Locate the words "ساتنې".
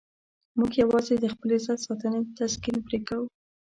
1.87-2.21